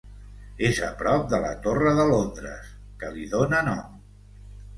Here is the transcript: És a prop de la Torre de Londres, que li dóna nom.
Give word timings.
És 0.69 0.77
a 0.87 0.87
prop 1.01 1.27
de 1.33 1.39
la 1.43 1.51
Torre 1.65 1.91
de 1.99 2.07
Londres, 2.13 2.73
que 3.05 3.11
li 3.19 3.27
dóna 3.37 3.61
nom. 3.71 3.95